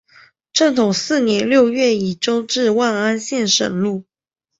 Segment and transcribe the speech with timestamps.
[0.51, 4.03] 正统四年六月以州治万安县省入。